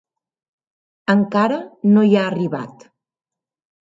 [1.13, 1.59] Encara
[1.97, 2.87] no hi ha arribat.